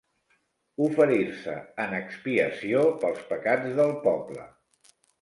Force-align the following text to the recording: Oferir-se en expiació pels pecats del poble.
Oferir-se 0.85 1.59
en 1.85 1.95
expiació 1.99 2.83
pels 3.05 3.23
pecats 3.31 3.81
del 3.83 3.97
poble. 4.11 4.53